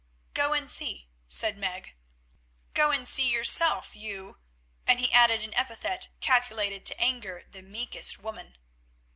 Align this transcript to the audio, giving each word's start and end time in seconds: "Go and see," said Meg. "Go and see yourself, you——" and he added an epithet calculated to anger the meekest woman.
"Go 0.33 0.53
and 0.53 0.67
see," 0.67 1.09
said 1.27 1.59
Meg. 1.59 1.93
"Go 2.73 2.89
and 2.89 3.07
see 3.07 3.29
yourself, 3.29 3.95
you——" 3.95 4.39
and 4.87 4.99
he 4.99 5.11
added 5.13 5.43
an 5.43 5.53
epithet 5.53 6.09
calculated 6.21 6.87
to 6.87 6.99
anger 6.99 7.45
the 7.51 7.61
meekest 7.61 8.17
woman. 8.17 8.57